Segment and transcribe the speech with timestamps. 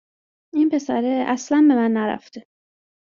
[0.53, 2.43] این پسره اصلن به من نرفته